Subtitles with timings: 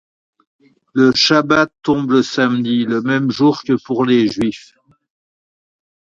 [0.95, 4.73] Le shabbat tombe le samedi, le même jour que pour les juifs.